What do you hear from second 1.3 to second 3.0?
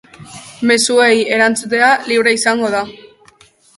erantzutea libre izango da.